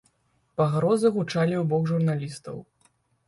Пагрозы 0.59 1.11
гучалі 1.17 1.53
і 1.57 1.59
ў 1.63 1.73
бок 1.73 1.83
журналістаў. 1.91 2.57